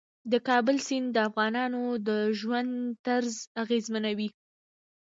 د 0.31 0.33
کابل 0.47 0.77
سیند 0.87 1.07
د 1.13 1.17
افغانانو 1.29 1.83
د 2.07 2.09
ژوند 2.39 2.71
طرز 3.05 3.35
اغېزمنوي. 3.63 4.29